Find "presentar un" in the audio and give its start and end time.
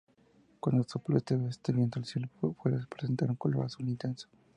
2.89-3.35